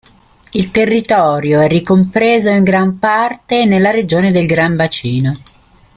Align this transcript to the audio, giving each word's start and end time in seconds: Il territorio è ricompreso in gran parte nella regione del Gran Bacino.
Il 0.53 0.71
territorio 0.71 1.59
è 1.61 1.67
ricompreso 1.67 2.49
in 2.49 2.63
gran 2.63 2.97
parte 2.97 3.65
nella 3.65 3.91
regione 3.91 4.31
del 4.31 4.47
Gran 4.47 4.75
Bacino. 4.75 5.31